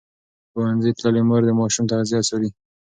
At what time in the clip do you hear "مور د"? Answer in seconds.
1.27-1.51